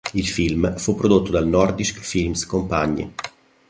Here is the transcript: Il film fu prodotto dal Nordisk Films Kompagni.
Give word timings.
Il 0.13 0.25
film 0.27 0.77
fu 0.77 0.95
prodotto 0.95 1.29
dal 1.29 1.45
Nordisk 1.47 1.99
Films 1.99 2.47
Kompagni. 2.47 3.13